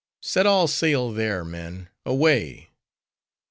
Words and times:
"Set 0.23 0.47
all 0.47 0.67
sail 0.67 1.11
there, 1.11 1.45
men! 1.45 1.87
away!" 2.07 2.71